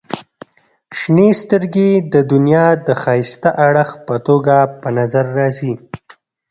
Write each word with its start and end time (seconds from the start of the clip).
•شنې 0.99 1.29
سترګې 1.41 1.89
د 2.13 2.15
دنیا 2.31 2.67
د 2.87 2.89
ښایسته 3.01 3.49
اړخ 3.67 3.89
په 4.07 4.15
توګه 4.27 4.55
په 4.81 4.89
نظر 4.97 5.25
راځي. 5.37 5.73